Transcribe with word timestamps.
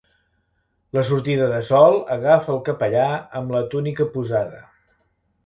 La 0.97 1.03
sortida 1.09 1.49
de 1.51 1.59
sol 1.67 1.97
agafa 2.15 2.53
el 2.55 2.59
capellà 2.71 3.05
amb 3.41 3.55
la 3.59 3.63
túnica 3.75 4.09
posada. 4.17 4.65